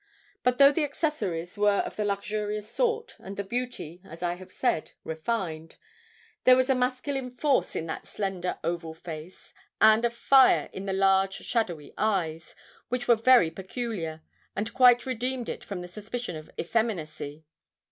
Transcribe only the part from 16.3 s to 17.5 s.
of effeminacy.